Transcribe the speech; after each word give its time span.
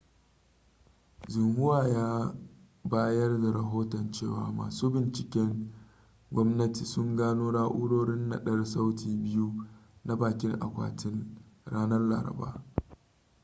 xinhua 1.31 1.87
ya 1.97 2.35
bayar 2.83 3.41
da 3.41 3.51
rahoton 3.51 4.11
cewa 4.11 4.51
masu 4.51 4.91
binciken 4.91 5.71
gwamnati 6.31 6.85
sun 6.85 7.15
gano 7.15 7.51
na'urorin 7.51 8.29
naɗar 8.29 8.65
sauti 8.65 9.17
biyu 9.17 9.65
na 10.05 10.15
'bakin 10.15 10.53
akwatin' 10.61 11.37
ranar 11.65 12.01
laraba 12.01 12.63